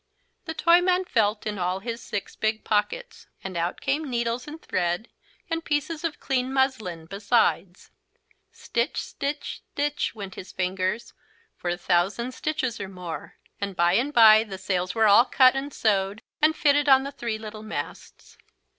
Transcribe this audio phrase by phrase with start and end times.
[0.45, 3.27] The Toyman felt in all of his six big pockets.
[3.43, 5.09] And out came needles and thread,
[5.47, 7.91] and pieces of clean muslin besides.
[8.51, 11.13] Stitch, stitch, stitch went his fingers,
[11.55, 13.35] for a thousand stitches or more.
[13.59, 17.11] And bye and bye the sails were all cut and sewed and fitted on the
[17.11, 18.39] three little masts.